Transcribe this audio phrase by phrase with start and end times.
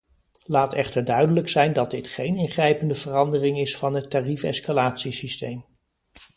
[0.45, 5.65] Laat echter duidelijk zijn dat dit geen ingrijpende verandering is van het tariefescalatiesysteem.